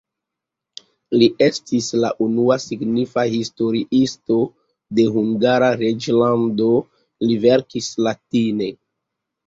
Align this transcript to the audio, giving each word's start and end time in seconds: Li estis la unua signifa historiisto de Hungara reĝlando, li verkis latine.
Li 1.21 1.27
estis 1.47 1.89
la 2.05 2.11
unua 2.29 2.57
signifa 2.63 3.27
historiisto 3.35 4.41
de 5.01 5.09
Hungara 5.19 5.71
reĝlando, 5.85 6.75
li 7.29 7.43
verkis 7.49 7.97
latine. 8.11 8.77